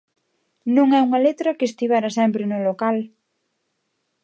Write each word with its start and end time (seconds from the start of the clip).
Non 0.75 0.87
é 0.99 1.01
unha 1.07 1.23
letra 1.27 1.55
que 1.57 1.65
estivera 1.71 2.09
sempre 2.17 2.43
no 2.51 2.59
local. 2.67 2.97